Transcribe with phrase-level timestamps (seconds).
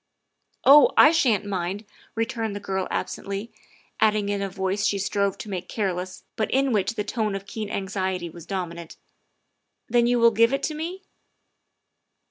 [0.65, 3.51] "Oh, I sha'n't mind," returned the girl absently,
[3.99, 7.45] adding in a voice she strove to make careless but in which the note of
[7.45, 8.97] keen anxiety was dominant,
[9.91, 11.03] ''then you will give it to me?"